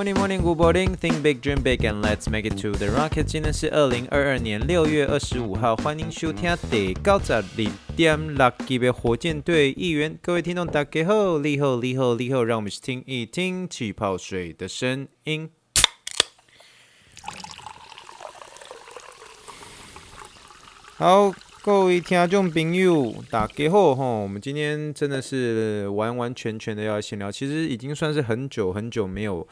[0.00, 0.96] Morning, morning, good morning.
[0.96, 3.24] Think big, dream big, and let's make it to the rocket.
[3.24, 7.44] 今天是二零二二年六月二十五号，欢迎收听第高十二
[7.94, 10.18] 点六集的火箭队预言。
[10.22, 15.50] 各位听众，大家好，你好，你好，你好，让我们去听一听气泡水的声音。
[20.96, 24.02] 好，各位听众朋友，大家好哈！
[24.02, 29.46] 我们今天真的是完完全全的要闲聊，其实已经算是很久很久没有。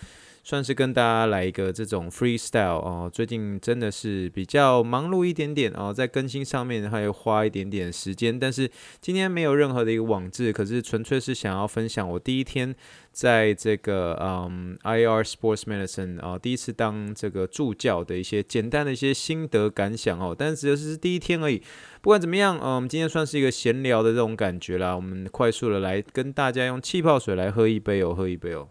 [0.49, 12.75] 算是跟大家来一个这种 freestyle 哦，最近真的是比较忙碌一点点哦，在更新上面还要花一点点时间，但是今天没有任何的一个网志，可是纯粹是想要分享我第一天
[13.13, 21.63] 在这个嗯 IR Sports Medicine 啊，第一次当这个助教的一些简单的一些心得感想哦，但是只是第一天而已，
[22.01, 28.71] 不管怎么样，嗯，我们今天算是一个闲聊的这种感觉啦，我们快速的来跟大家用气泡水来喝一杯哦，喝一杯哦。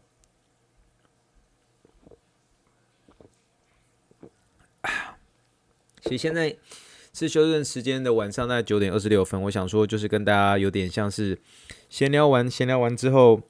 [6.08, 6.56] 其实现在
[7.14, 9.42] 是休顿时间的晚上，大概九点二十六分。
[9.44, 11.38] 我想说，就是跟大家有点像是
[11.90, 13.42] 闲聊完，闲聊完之后，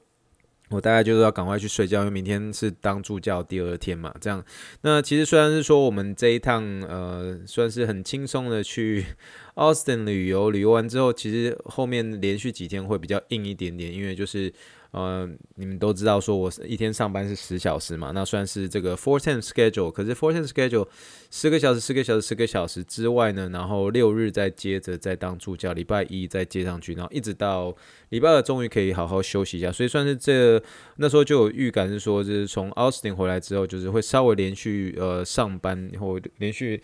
[0.70, 4.12] 我大概就是要赶快去睡觉，因为明天是当助教第二天嘛。
[4.20, 4.44] 这样，
[4.80, 9.06] 那其实虽然是说我们这一趟呃，算是很轻松的去
[9.54, 14.52] Austin 旅游，旅游完之后，其实后面连续几天会比较硬一点点，因为就是。
[14.90, 19.92] 呃，你们都知道，说我一天上班是十小时嘛，那算是这个 four ten schedule。
[19.92, 20.88] 可是 four ten schedule
[21.30, 27.76] 十个小时、十个小时、十个小时之外呢，然后六日再接着再当助教，礼拜一再接上去，然后一直到
[28.08, 29.70] 礼拜二终于可以好好休息一下。
[29.70, 30.58] 所以算是这
[30.96, 36.82] 那时候就有预感是说，就是从 Austin 回来之后，就是会稍微连续呃上班或连续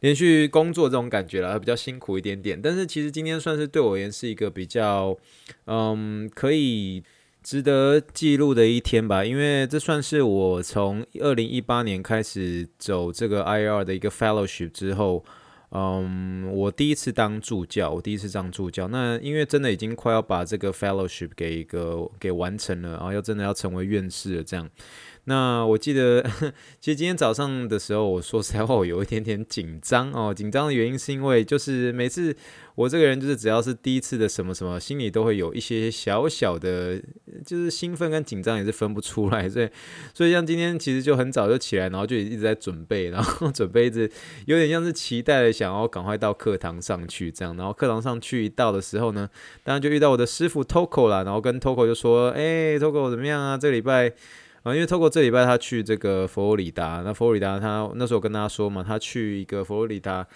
[0.00, 2.58] 连续工作这种感觉啦，比较辛苦一点点。
[2.58, 5.14] 但是其实今天算是对我而言是一个比较
[5.66, 7.04] 嗯可以。
[7.46, 15.24] 值得记录的一天吧，因为这算是我从二零一八年开始走这个 IR 的一个 fellowship 之后，
[15.70, 18.88] 嗯，我第一次当助教，我第一次当助教。
[18.88, 24.68] 那因为真的已经快要把这个 fellowship 给一个给完成了，然后要真的要成为院士了，这样。
[25.28, 26.22] 那我记得，
[26.80, 30.32] 其实今天早上的时候，我说实在话，我有一点点紧张哦。
[30.32, 32.36] 紧张的原因是因为，就是每次
[32.76, 37.02] 我这个人，就是只要是第一次的什么什么，心里都会有一些小小的，
[37.46, 39.48] 就是兴奋跟紧张也是分不出来。
[39.48, 39.68] 所以，
[40.12, 44.10] 所以像今天其实就很早就起来，然后就一直在准备，然后 准备一直
[44.44, 47.56] 有点像是期待想要赶快到课堂上去这样。
[47.56, 49.30] 然后课堂上去一到的时候呢，
[49.64, 53.56] 当然就遇到我的师傅 Toko 啦，然后跟 Toko 就说：“哎，Toko 怎么样啊？
[53.56, 54.12] 这礼拜。”
[54.66, 60.26] 啊，因为透过这礼拜他去这个佛罗里达，那佛罗里达他那时候跟他说嘛，他去一个佛罗里达，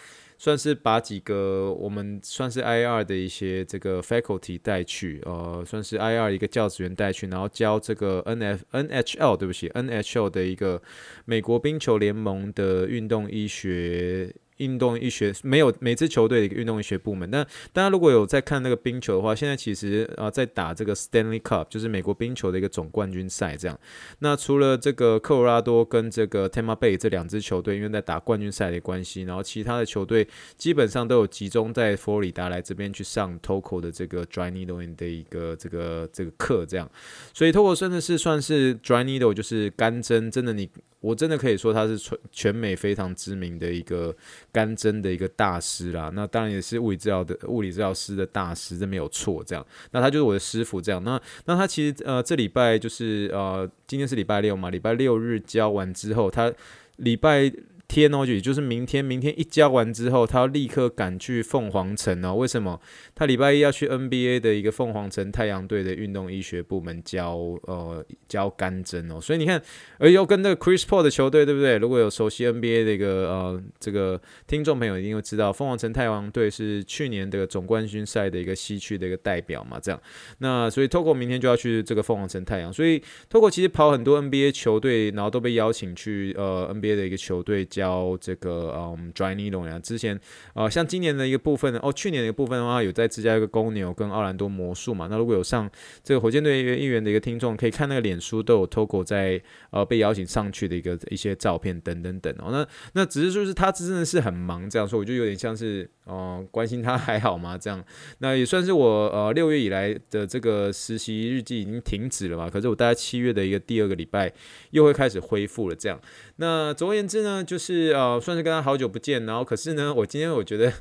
[0.42, 10.80] 算是把几个我们算是 IR 的一些这个 faculty 带去，呃，算是 IR 一个教职员带去，然后教这个 NF NHL 对不起 NHL 的一个
[11.26, 14.34] 美国冰球联盟的运动医学。
[14.60, 17.28] 运动医学没有每支球队的一个运动医学部门。
[17.30, 23.56] 那大家如果有在看那个冰球的话，现在其实啊在打这个 Stanley Cup，就是美国冰球的一个总冠军赛。
[23.56, 23.78] 这样，
[24.20, 36.66] 那除了这个科罗拉多跟这个 Tampa Bay 这两支球队，因为在打冠军赛的关系，然后其他的球队基本上都有集中在佛罗里达来这边去上 Toko 的这个 Dry Needling 的一个这个这个课。
[36.66, 36.90] 这样，
[37.32, 40.68] 所以 Toko 真的是算是 Dry Needle，就是干针，真的你。
[41.00, 44.14] 我真的可以说他是全全美非常知名的一个
[44.52, 49.42] 干针的一个大师啦，那当然也是物理治疗的物理治疗师的大师，这没有错。
[49.44, 50.80] 这样，那他就是我的师傅。
[50.80, 56.52] 这样，那那他其实呃这礼拜就是呃今天是礼拜六嘛，礼拜六日教完之后，他
[56.96, 57.52] 礼拜。
[57.90, 62.36] 天哦，也就是明天，明天一交完之后，他要立刻赶去凤凰城哦。
[62.36, 62.80] 为什么？
[63.16, 69.20] 他礼拜一要去 NBA 的一个凤凰城太阳队的运动医学部门交呃交干针哦。
[69.20, 69.60] 所以你看，
[69.98, 71.78] 而又跟那个 Chris Paul 的球队，对不对？
[71.78, 79.80] 如果有熟悉 NBA 的一个呃这个听众朋友，一定会知道凤凰城太阳队是去年的总冠军赛的一个西区的一个代表嘛。
[79.80, 80.00] 这样，
[80.38, 82.72] 那所以 Toko 明天就要去这个凤凰城太阳。
[82.72, 88.16] 所以 Toko 其实跑很多 NBA 球队，然后都被邀请去呃 NBA 的一个球队教。
[88.20, 89.78] 这个嗯 dry needle 呀。
[89.78, 90.18] 之前
[90.54, 95.08] 呃像今年的一个部分哦，去年的一个部分的话，有在芝加哥公牛跟奥兰多魔术嘛。
[95.10, 95.68] 那如果有上
[96.04, 99.40] 这个火箭队议员的一个听众，可以看那个脸书都有 Toko 在
[99.70, 102.50] 呃被邀请上去的一个一些照片等等等哦。
[102.50, 107.82] 那那只是说是他真的是很忙这样说，我就有点像是哦、关心他还好吗这样。
[108.18, 112.50] 那也算是我呃六月以来的这个实习日记已经停止了嘛。
[112.50, 114.32] 可是我大概七月的一个第二个礼拜
[114.72, 116.00] 又会开始恢复了这样。
[116.36, 120.72] 那总而言之呢，就是是呃算是跟他好久不见，然后可是呢，我今天我觉得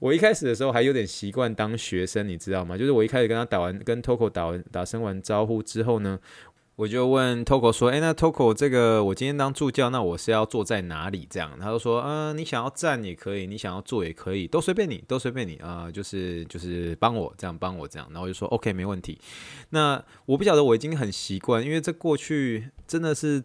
[0.00, 2.76] 我一开始的时候还有点习惯当学生，你知道吗？
[2.78, 6.18] 就是我一开始跟他打完跟 Toko 打完打声完招呼之后呢。
[6.76, 11.26] 我就问 Toko 说：“诶，那 Toko 这个我今天当助教，那我是要坐在哪里？
[11.28, 19.18] 这样？”他就说：“嗯、你想要站也可以，你想要坐也可以，都随便你，都随便你啊、就是就是帮我这样帮我这样。”然后我就说：“OK，没问题。”
[19.70, 23.42] 那我不晓得我已经很习惯，因为这过去真的是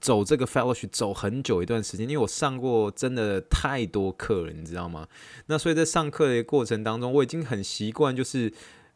[0.00, 5.06] 走这个 fellowship 走很久一段时间，因为我上过真的太多课了，你知道吗？
[5.46, 8.52] 那所以在上课的过程当中，我已经很习惯，就是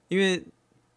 [0.08, 0.44] 因为。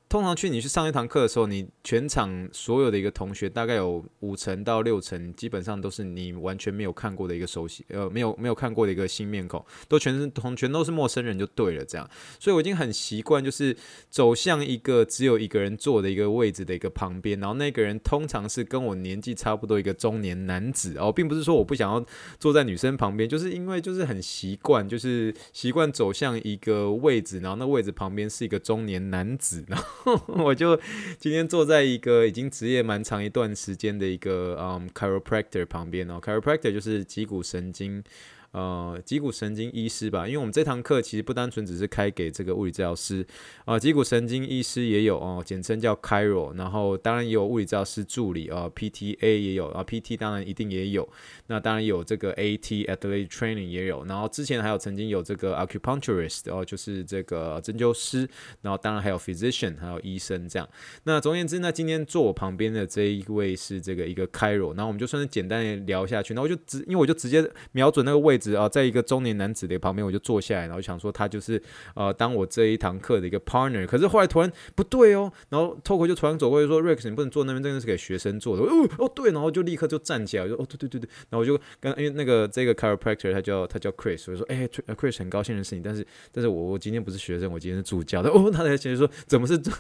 [0.10, 12.10] 通常去你去上一堂课的时候，你全场所有的一个同学大概有五成到六成，基本上都是你完全没有看过的一个熟悉，呃，没有没有看过的一个新面孔，都全是同全都是陌生人就对了，这样。
[12.40, 13.76] 所以我已经很习惯，就是
[14.10, 22.06] 走向一个只有一个人坐的一个位置的一个旁边，然后那个人通常是跟我年纪差不多一个中年男子哦，并不是说我不想要
[22.40, 29.86] 坐在女生旁边，就是因为就是很习惯，就是习惯走向一个位置，然后那位置旁边是一个中年男子，然后。
[30.28, 30.80] 我就
[31.20, 38.04] 今天坐在一个已经职业蛮长一段时间的一个嗯 chiropractor 旁边哦，chiropractor 就是脊骨神经。
[38.52, 43.26] 呃，脊骨神经医师吧，因为我们这堂课其实不单纯只是开给这个物理治疗师
[43.66, 51.08] 啊，脊骨神经医师也有哦，简称叫 Chiro，然后当然也有物理治疗师助理啊，，PTA 也有啊，PT 当然一定也有，
[51.48, 58.28] 那当然有这个 AT Athletic Training 也有，然后之前还有曾经有这个 Acupuncturist 哦，就是这个针灸师，
[58.62, 60.68] 然后当然还有 Physician 还有医生这样。
[61.04, 68.54] 那总而言之呢，今天坐我旁边的这一位是这个一个 Chiro，然后我们就算是简单的聊下去，然后我就直，因为我就直接瞄准那个位置。
[68.54, 71.62] 啊，在一个中年男子的旁边，我就坐下来，然后想说他就是
[71.96, 73.86] 呃，当我这一堂课的一个 partner。
[73.86, 89.72] 可是后来突然不对哦，然后透过就突然走过去说：“Rex，你不能坐那边，真的是给学生坐的。”哦哦对，然后就立刻就站起来，我就哦对对对对，然后我就跟因为那个这个 chiropractor 他叫他叫 Chris，我就说：“哎，Chris 很高兴认识你，但是但是我我今天不是学生，我今天是助教的。”哦，他才觉得说怎么是助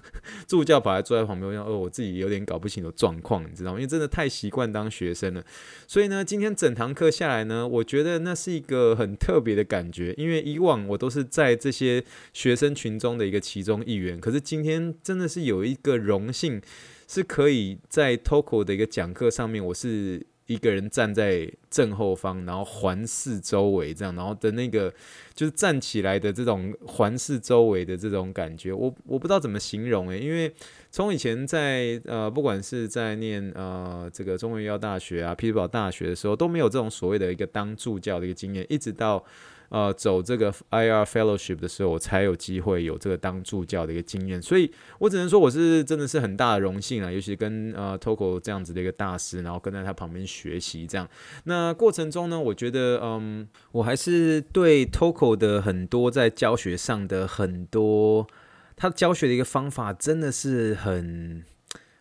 [0.48, 3.78] 助教，把他坐在旁边，我想哦，我自己有点搞不清楚状况，你知道吗？
[3.78, 5.44] 因为真的太习惯当学生了，
[5.88, 12.02] 所以呢，今天整堂课下来呢，我觉得那是是一个很特别的感觉，因为以往我都是在这些
[12.32, 16.62] 学生群中的一个其中一员，可是今天真的是有一个荣幸，
[17.10, 24.92] 是可以在 Toko 的一个讲课上面，我是一个人站在正后方，然后环视周围这样，然后的那个
[25.36, 30.52] 就是站起来的这种环视周围的这种感觉，我我不知道怎么形容诶，因为
[30.90, 39.24] 从以前在呃，不管是在念呃这个中文医药大学啊、匹兹堡大学的时候，都没有这种所谓的一个当助教的一个经验，一直到。
[39.70, 51.08] 呃，走这个 IR Fellowship 的时候，我才有机会有这个当助教的一个经验，所以我只能说我是真的是很大的荣幸啊，尤其跟呃 Toko 这样子的一个大师，然后跟在他旁边学习这样。
[51.44, 58.28] 那过程中呢，我觉得嗯，我还是对 Toko 的很多在教学上的很多，
[58.76, 61.44] 他教学的一个方法真的是很。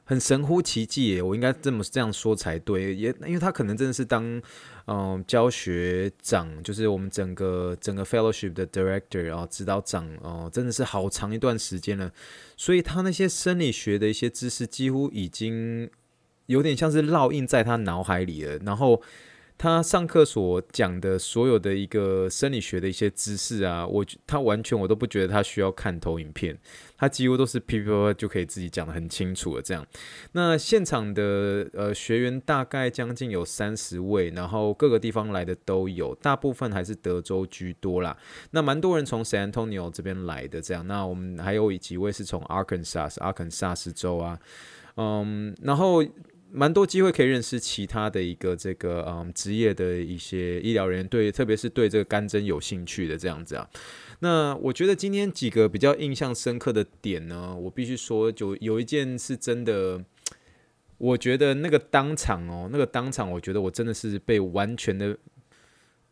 [0.06, 4.40] 很神乎其技耶，我应该这么这样说才对，也因为他可能真的是当
[4.86, 12.10] 嗯、教学长，就是我们整个整个 fellowship 的 director 啊指导长哦、真的是好长一段时间了，
[12.56, 15.90] 所以他那些生理学的一些知识几乎已经
[16.46, 19.02] 有点像是烙印在他脑海里了，然后。
[19.58, 26.56] 他上课所讲的所有的一个生理学的一些知识啊，我他完全我都不觉得他需要看投影片，
[26.98, 29.86] 他几乎都是噼噼啪啪就可以自己讲得很清楚的这样。
[30.32, 38.14] 那现场的呃学员大概将近有三十位，然后各个地方来的都有，大部分还是德州居多啦。
[38.50, 40.86] 那蛮多人从 San Antonio 这边来的这样。
[40.86, 44.38] 那我们还有几位是从 Arkansas 阿肯萨斯州啊，
[44.96, 46.04] 嗯，然后。
[46.50, 53.68] 蛮多机会可以认识其他的一个这个嗯职业的一些医疗人员，对，特别是对这个干针有兴趣的这样子啊。
[54.20, 60.04] 那我觉得今天几个比较印象深刻的点呢，我必须说，就有一件是真的，
[60.98, 65.16] 我觉得那个当场哦，那个当场，我觉得我真的是被完全的。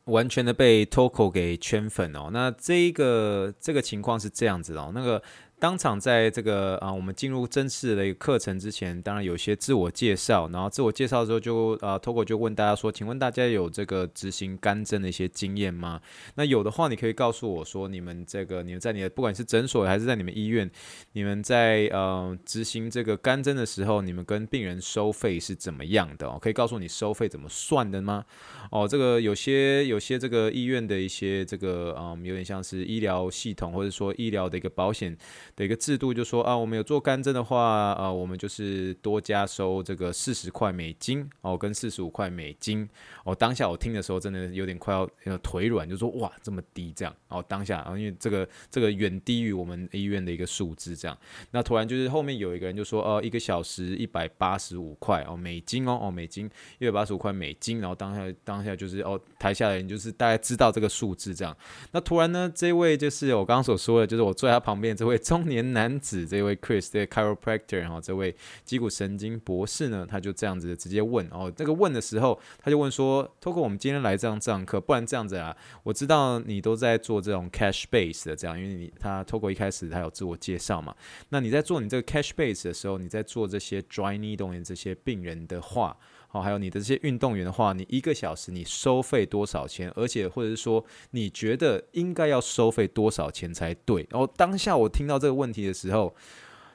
[0.07, 2.29] 完全的被 Toko 给圈粉哦。
[2.31, 5.23] 那这一个这个情况是这样子哦，那个。
[5.65, 16.03] 当场在这个啊，我们进入正式的一个课程之前，当然有些自我介绍，然后自我介绍的时候就啊，Toco 就问大家说，请问大家有这个执行干针的一些经验吗？
[16.35, 20.71] 那有的话，你可以告诉我说，你们这个你们在你的不管是诊所还是在你们医院，
[21.13, 26.39] 你们在呃执行这个干针的时候，你们跟病人收费是怎么样的哦？
[26.39, 28.23] 可以告诉你收费怎么算的吗？
[28.71, 35.17] 哦，这个有些有些这个医院的一些这个嗯，有点像是医疗系统或者说医疗的一个保险
[35.57, 42.89] 的一个制度，就说啊，我们有做干针的话啊，我们就是多加收这个四十块美金哦，跟四十五块美金
[43.25, 43.35] 哦。
[43.35, 45.09] 当下我听的时候，真的有点快要
[45.39, 47.45] 腿软，就说哇，这么低这样哦。
[47.47, 51.17] 当下啊，因为这个这个远低于我们医院的一个数字这样。
[51.51, 57.81] 那突然就是后面有一个人就说哦，一个小时一百八十五块哦，美金哦哦，美金一百八十五块美金。
[57.81, 61.57] 然后当下当下就是哦，台下的人就是大概知道这个数字这样。
[61.93, 68.35] 那突然呢，这位就是我刚刚所说的，就是我坐在他旁边这位中年男子，这位 Chris 这位 chiropractor，然后这位
[68.65, 80.95] 肌骨神经博士呢，他就这样子直接问哦，这个问的时候，他就问说，透过我们今天来这样这堂课，不然这样子啊，我知道你都在做这种 cash base 的这样，因为你他透过一开始他有自我介绍嘛，
[81.29, 85.97] 那你在做你这个 cash base 的时候，你在做这些 dry needle 的这些病人的话。
[86.35, 89.89] 哦，还有你的这些运动员的话，你一个小时你收费多少钱？
[89.95, 94.05] 而且或者是说，你觉得应该要收费多少钱才对？
[94.11, 96.13] 然后当下我听到这个问题的时候，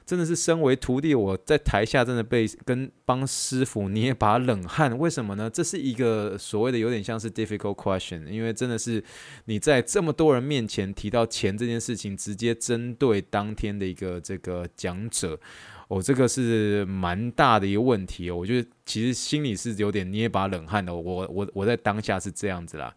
[0.06, 4.98] 真的是身为徒弟，我在台下真的被跟帮师傅捏把冷汗。
[4.98, 5.50] 为什么呢？
[5.50, 9.04] 这是一个所谓的有点像是 difficult question，因为真的是
[9.44, 15.38] 你在这么多人面前提到钱这件事情，直接针对当天的一个这个讲者。
[15.90, 20.94] 哦，这个是蛮大的一个问题哦，我觉得其实心里是有点捏把冷汗的。
[20.94, 22.94] 我我我在当下是这样子啦，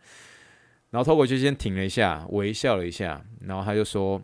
[0.91, 4.21] 然后 Toco 就先停了一下，微笑了一下，然后他就说：“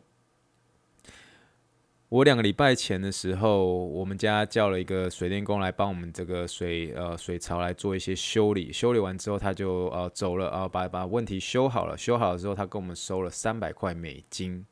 [2.10, 14.64] 我两个礼拜前的时候，我们家叫了一个水电工来帮我们这个水呃水槽来做一些修理，修理完之后他就呃走了啊，把把问题修好了，修好了之后他跟我们收了三百块美金。”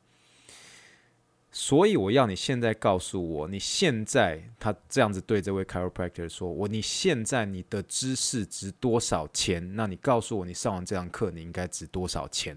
[1.60, 9.74] 所以我要你现在告诉我，你现在他这样子对这位 chiropractor 说，我你现在你的知识值多少钱？
[9.74, 12.56] 那你告诉我，你上完这堂课你应该值多少钱？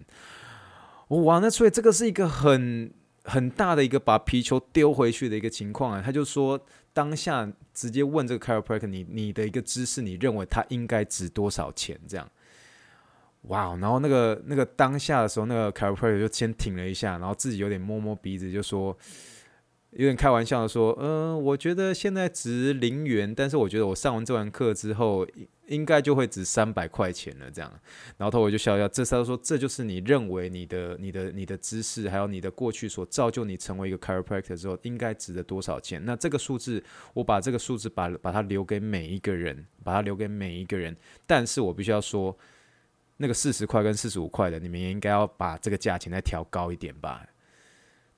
[1.08, 2.94] 哇，那所以这个是一个很
[3.24, 6.00] 很大的一个把皮球丢回去的一个情况啊。
[6.06, 12.00] 他就说，当下直接问这个 chiropractor，你你的一个知识，你认为他应该值多少钱？
[12.08, 12.30] 这样。
[13.44, 18.96] 哇然后那个那个当下的时候，那个 chiropractor 就先停了一下，然后自己有点摸摸鼻子，就说
[19.92, 25.28] 有点开玩笑的说：“嗯、呃，我觉得现在值零元，但是我觉得我上完这堂课之后，
[25.68, 27.70] 应该就会值三百块钱了。”这样，
[28.16, 36.02] 然后他我就笑笑，这时候说：“这就是你认为你的、你的、你的知识，还有你的过去所造就你成为一个 chiropractor 之后，应该值得多少钱？
[36.06, 36.82] 那这个数字，
[37.16, 40.96] 我把这个数字把把它留给每一个人，把它留给每一个人。
[41.26, 42.38] 但是我必须要说。”
[43.22, 47.24] 那个四十块跟四十五块的，你们也应该要把这个价钱再调高一点吧。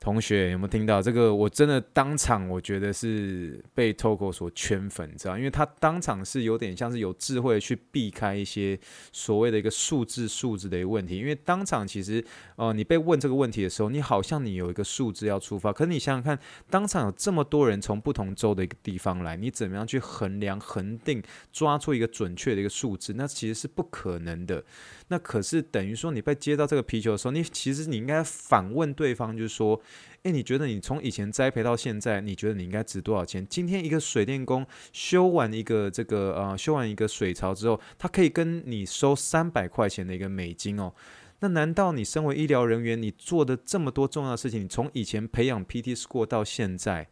[0.03, 1.33] 同学有没有听到这个？
[1.33, 5.37] 我真的当场，我觉得是被 Toco 所圈粉，你知道？
[5.37, 8.77] 因为他当场是有点像是有智慧去避开一些
[9.13, 11.17] 所谓的一个数字数字的一个问题。
[11.17, 12.21] 因为当场其实，
[12.57, 16.37] 呃，你被问这个问题的时候，你好像你有一个数字要出发，可是你想想看，
[16.69, 23.13] 当场有这么多人从不同州的一个地方来，你怎么样去衡量、恒定、抓出一个准确的一个数字？
[23.13, 24.65] 那其实是不可能的。
[25.07, 29.79] 那可是等于说，你被接到这个皮球的时候，你其实你应该反问对方，就是说，
[30.23, 33.45] 诶，你觉得你从以前栽培到现在，你觉得你应该值多少钱？
[33.49, 40.93] 今天一个水电工修完一个这个呃，修完一个水槽之后，他可以跟你收三百块钱的一个美金哦。
[41.39, 47.09] 那难道你身为医疗人员，你做的这么多重要的事情，你从以前培养 PT Score 到现在，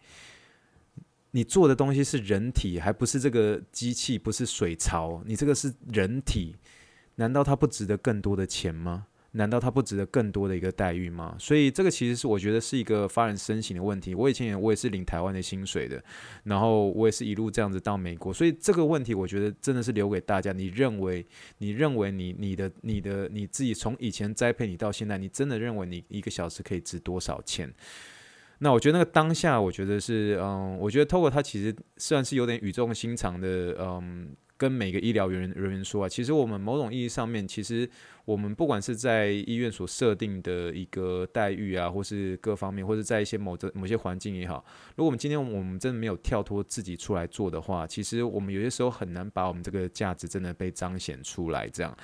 [1.31, 6.55] 你做的东西是人体，还不是这个机器，不是水槽，你这个是人体。
[7.15, 9.07] 难道它不值得更多的钱吗？
[9.33, 11.35] 难道他不值得更多的一个待遇吗？
[11.39, 14.13] 所以这个其实是我觉得是一个发人深省的问题。
[14.13, 16.03] 我以前也我也是领台湾的薪水的，
[16.43, 20.51] 然后我也是一路这样子到美国，所以这个问题我觉得真的是留给大家。
[20.51, 21.25] 你认为
[21.59, 27.73] 你认为你你的你的你自己从以前栽培你到现在，你真的认为你一个小时可以值多少钱？
[28.59, 34.35] 那我觉得那个当下，我觉得是嗯，我觉得 Toco 他其实算是有点语重心长的嗯。
[34.61, 37.89] 跟每个医疗人人员说啊，其实我们某种意义上面，其实
[38.25, 51.67] 我们不管是在医院所设定的一个待遇啊，或是各方面，或者在一些某的某些环境也好，如果我们今天我们真的没有跳脱自己出来做的话，其实我们有些时候很难把我们这个价值真的被彰显出来。
[51.67, 51.97] 这样，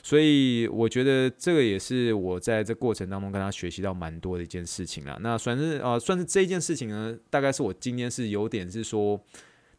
[0.00, 5.18] 所以我觉得这个也是我在这过程当中跟他学习到蛮多的一件事情啦。
[5.20, 9.20] 那算是啊、算是这件事情呢，大概是我今天是有点是说。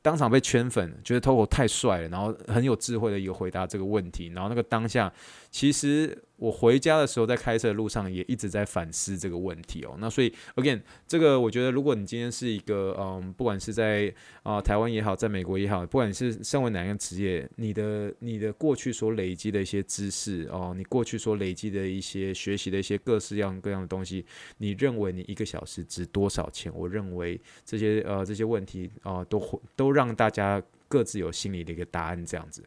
[0.05, 5.11] 当场被圈粉，觉得 Toko 太帅了，然后很有智慧的一个回答这个问题，然后那个当下
[5.49, 6.15] 其实。
[6.37, 9.95] 我回家的时候，在开车的路上也一直在反思这个问题哦。
[9.99, 14.13] 那所以，again，这个我觉得，如果你今天是一个，嗯，不管是在
[14.43, 24.25] 啊、台湾也好，在美国也好，不管是身为哪一个职业，你的你的过去所累积的一些知识哦，你过去所累积的一些学习的一些各式各样各样的东西，
[24.57, 26.71] 你认为你一个小时值多少钱？
[26.75, 32.63] 我认为这些呃这些问题啊、都会都让大家各自有心里的一个答案，这样子。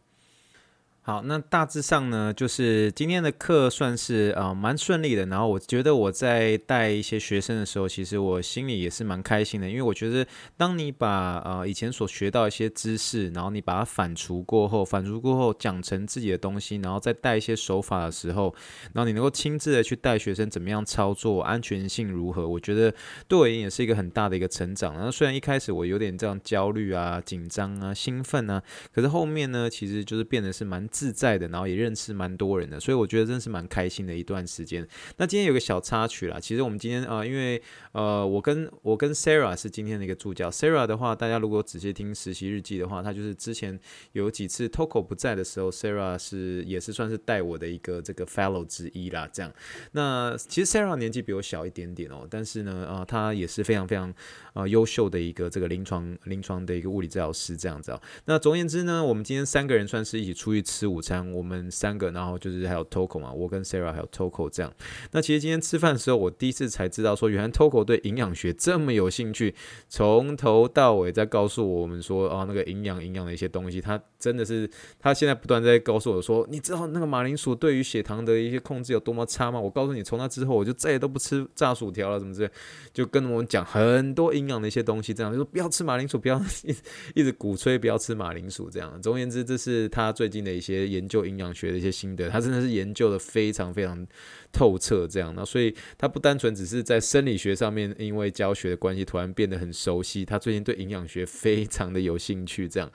[1.09, 5.25] 好，那大致上呢，就是今天的课算是呃蛮顺利的。
[5.25, 10.27] 然后我觉得我在带一些学生的时候，其实我心里也是蛮开心的，因为我觉得
[10.59, 18.55] 当你把呃以前所学到一些知识，然后你把它反刍过后，反刍过后讲成自己的东西，然后再带一些手法的时候，
[18.93, 22.95] 然后你能够亲自的去带学生怎么样操作，安全性如何，我觉得
[23.27, 24.93] 对我而言也是一个很大的一个成长。
[24.93, 28.63] 然后虽然一开始我有点这样焦虑啊、紧张啊、兴奋啊，
[28.93, 30.87] 可是后面呢，其实就是变得是蛮。
[30.99, 34.85] 自在的，然后也认识蛮多人的，所以我觉得真是蛮开心的一段时间。
[35.17, 37.63] 那今天有个小插曲啦，其实我们今天啊、因为
[37.93, 40.51] 呃，我跟我跟 Sarah 是今天的一个助教。
[40.51, 43.79] Sarah 的话，大家如果仔细听实习日记的话，他就是之前
[44.11, 49.29] 有几次 Toko 不在的时候 Sarah 是也是算是带我的一个这个 Fellow 之一啦。
[49.33, 49.53] 这样，
[49.93, 54.13] 那其实 Sarah 年纪比我小一点点哦，但是呢，啊、他也是非常非常
[54.53, 58.03] 啊、优秀的一个这个临床临床的一个物理治疗师这样子啊。
[58.25, 60.78] 那总而言之呢，我们今天三个人算是一起出去吃。
[60.79, 64.73] 吃午餐，我们三个，然后就是还有 Toko 嘛，我跟 Sarah 还有 Toko 这样。
[65.11, 69.53] 那其实今天吃饭的时候，我第一次才知道说，原来 Toko 对营养学这么有兴趣，
[69.89, 74.71] 从头到尾在告诉我们说，啊，那个营养营养的一些东西，他真的是，
[75.01, 79.59] 他现在不断在告诉我说，你知道那个马铃薯对于血糖的一些控制有多么差吗？
[79.59, 82.51] 我告诉你，从那之后我就再也都不吃炸薯条了，什么之类，
[82.93, 86.77] 就跟我们讲很多营养的一些东西，这样就说不要吃马铃薯，不要一
[87.21, 89.03] 一直鼓吹不要吃马铃薯这样。
[89.03, 90.68] 总而言之，这是他最近的一些。
[90.75, 94.07] 些研究营养学的一些心得，他真的是研究的非常非常
[94.53, 100.25] 透彻，这样，那所以他不单纯只是在生理学上面，因为教学的关系，突然变得很熟悉。
[100.25, 102.91] 他最近对营养学非常的有兴趣，这样。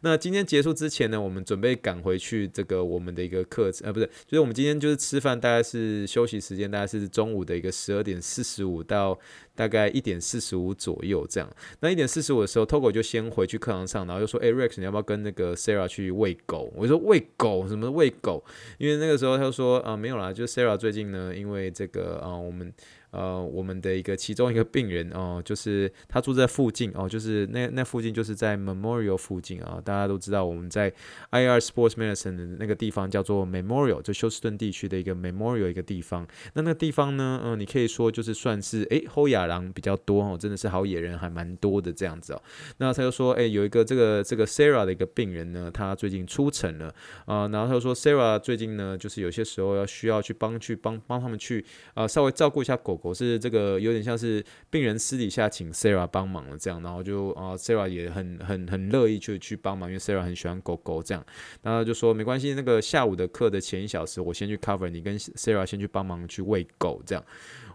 [0.00, 9.18] 那今天结束之前呢，我们准备赶回去这个我们的一个课程，呃，不是，就是我们今天就是吃饭，大概是休息时间，大概是中午的一个十二点四十五到。
[9.58, 11.50] 大概一点四十五左右这样，
[11.80, 17.66] 那一点四十五的时候，Togo 就先回去课堂上，然后就说：“哎、，Rex，你要不要跟那个 Sarah 去喂狗？”我就说：“喂狗？
[17.66, 18.44] 什么喂狗？”
[18.78, 22.72] 因为那个时候他说：“啊，没有啦，就 Sarah 最近呢，因为这个啊，我们。”
[23.10, 30.92] 呃，我们的一个其中一个病人哦、就是他住在附近哦、就是那那附近就是在 Memorial 附近啊、大家都知道我们在
[31.30, 36.26] IR Sports Medicine 的那个地方叫做 Memorial，就休斯顿地区的一个 Memorial 一个地方。
[36.52, 42.42] 那那个地方呢，嗯、你可以说就是算是诶，后亚狼比较多哦，真的是好野人还蛮多的这样子哦。
[42.76, 46.94] 那他就说，诶，有一个这个这个 Sarah 的一个病人呢，他最近出诊了
[47.24, 52.97] 啊、然后他就说 Sarah 最近呢，就是有些时候要需要去帮去帮帮他们去啊、稍微照顾一下狗。
[53.02, 61.24] 我是这个有点像是病人私底下请 Sarah 帮忙了这样，然后就啊 Sarah 也很很很乐意去去帮忙，因为 Sarah 很喜欢狗狗这样，
[61.62, 67.24] 然后就说没关系，那个下午的课的前一小时我先去 cover，你跟 Sarah 先去帮忙去喂狗这样。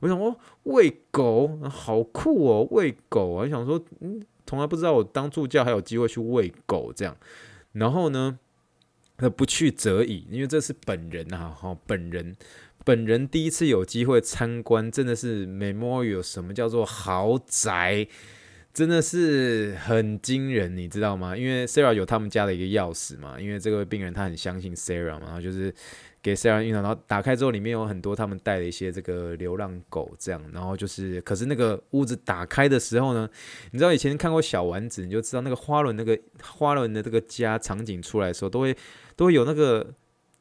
[0.02, 7.16] 我想哦，喂狗好酷哦，喂狗，我想说嗯，从来不知道我当助教还有机会去喂狗这样，
[7.72, 8.38] 然后呢，
[9.18, 12.36] 那不去则已，因为这是本人啊，哈，本人。
[12.84, 18.06] 本人第一次有机会参观，真的是 Memorial 什么叫做豪宅，
[18.74, 21.38] 真的是很惊人，你知道吗？
[21.38, 25.74] 因为 Sarah 有他们家的一个钥匙嘛，因为这个病人他很相信 Sarah 嘛，然后就是
[26.22, 33.30] 给 Sarah 运动，然后打开之后里面有很多他们带的一些这个流浪狗这样，然后就是，可是那个屋子打开的时候呢，
[33.72, 38.76] 你知道以前看过小丸子，你就知道那个花轮那个花轮的这个家场景出来的时候，都会
[39.16, 39.94] 都会有那个。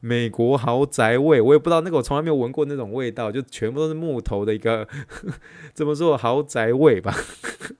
[0.00, 4.86] 美国豪宅味，我也不知道那个，我从来没有闻过那种味道，就全部都是木头的一个，
[5.74, 7.14] 怎么说豪宅味吧，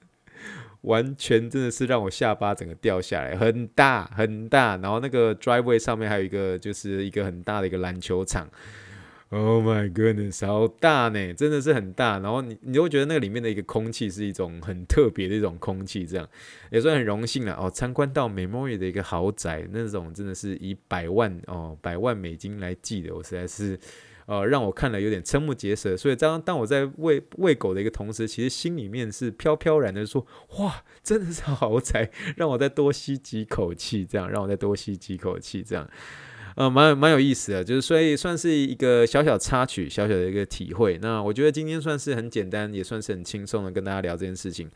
[0.82, 8.48] 完全真的是让我下巴整个掉下来，很大很大，然后那个 driveway 上面还有一个就是一个很大的一个篮球场，
[9.30, 12.20] Oh my goodness，好大呢，真的是很大。
[12.20, 16.28] 然后你你会觉得那个里面的一个空气是一种很特别的一种空气，这样
[16.70, 17.68] 也算很荣幸了哦。
[17.68, 23.76] 参观到 Memory 的一个豪宅，那种真的是以百万哦百万美金来计的，我实在是
[24.26, 25.96] 呃让我看了有点瞠目结舌。
[25.96, 30.24] 所以当当我在喂喂狗的一个同时，其实心里面是飘飘然的说，
[30.58, 35.90] 哇，真的是豪宅，让我再多吸几口气，这样让我再多吸几口气，这样。
[36.56, 40.98] 呃，蛮蛮有意思的，就是所以算是一个小小插曲，小小的一个体会。
[41.02, 44.68] 那我觉得今天算是很简单，也算是很轻松的跟大家聊这件事情。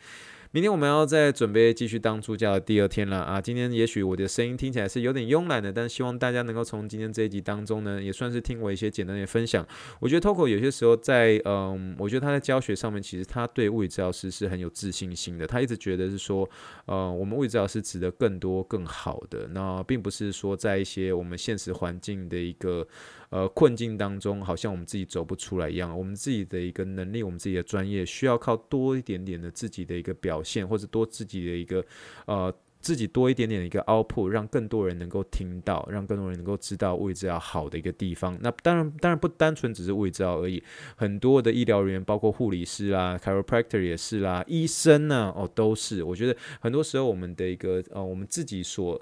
[0.53, 3.41] 明天我们要再准备继续当助教的第二天了啊！
[3.41, 9.65] 今天也许我的声音听起来是有点慵懒的，但希望大家能够从今天这一集当中呢，也算是听我一些简单的分享。
[10.01, 15.47] 我觉得 Toco 有些时候在嗯，我觉得他在教学上面，其实他对物理治疗师是很有自信心的。
[15.47, 16.51] 他一直觉得是说，
[16.87, 22.85] 呃，我们物理治疗师值得更多更好的，那并不是说在一些我们现实环境的一个。
[23.31, 25.97] 呃，困境当中，好像我们自己走不出来一样。
[25.97, 31.85] 我们自己的一个能力，我们自己的专业，需要靠多一点点的自己的一个表现，或者多自己的一个
[32.27, 38.39] 呃，自己多一点点的一个 output，让更多人能够听到，让更多人能够知道位置要好的一个地方。
[38.41, 40.63] 那当然，当然不单纯只是位置而已，
[40.97, 46.03] 很多的医疗人员，包括护理师啦、chiropractor 也是啦、医生呢，哦，都是。
[46.03, 49.01] 我觉得很多时候我们的一个呃，我们自己所。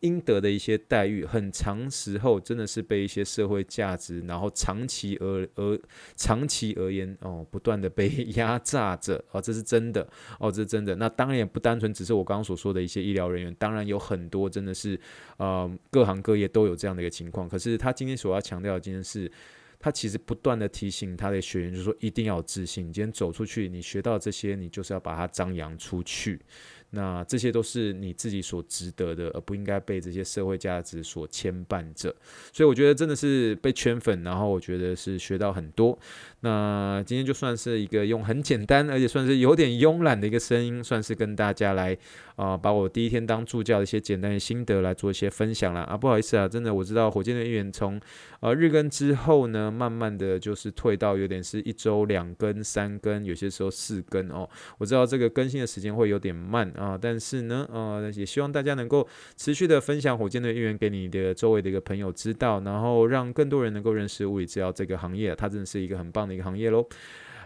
[0.00, 5.78] 应得的一些待遇，很长时候真的是被一些社会价值，然后长期而而
[6.16, 10.08] 长期而言哦，不断的被压榨着哦，这是真的
[10.38, 10.96] 哦，这是真的。
[10.96, 14.98] 那当然也不单纯只是我刚刚所说的一些医疗人员，当然有很多真的是
[15.36, 17.48] 呃各行各业都有这样的一个情况。
[17.48, 19.30] 可是他今天所要强调的，今天是
[19.78, 22.92] 他其实不断的提醒他的学员，就是说一定要自信。
[22.92, 26.40] 今天走出去，你学到这些，你就是要把它张扬出去。
[26.90, 32.14] 那这些都是你自己所值得的，而不应该被这些社会价值所牵绊着。
[32.52, 35.98] 所以我觉得真的是被圈粉，然后我觉得是学到很多。
[36.40, 41.96] 那今天就算是一个用很简单，而且算是有点慵懒的一个声音，算是跟大家来
[42.36, 45.94] 啊、把我第一天当助教的一些简单的心得来做一些分享了啊。
[45.94, 48.00] 不好意思啊，真的我知道火箭队医院从
[48.40, 54.48] 呃日更之后呢，慢慢的就是退到有点是一周两更、三更，有些时候四更哦。
[54.78, 56.70] 我知道这个更新的时间会有点慢。
[56.78, 66.86] 啊，但是呢，呃，也希望大家能够持续的分享火箭队医院给你的周围的一个朋友知道，然后让更多人能够认识物理治疗这个行业，它真的是一个很棒的一个行业喽。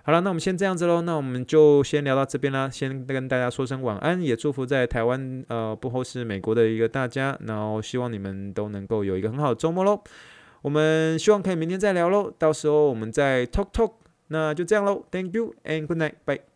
[0.06, 9.98] 好了，那我们先这样子喽，那我们就先聊到这边啦，先跟大家说声晚安，也祝福在台湾呃，不后是美国的一个大家，然后希望你们都能够有一个很好的周末喽。
[10.60, 13.92] 我们希望可以明天再聊喽，到时候我们再 talk talk，
[14.28, 16.53] 那就这样喽，Thank you and good night，bye。